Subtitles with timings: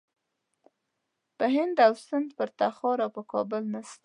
[1.37, 3.99] په هند و سند و پر تخار او پر کابل نسته.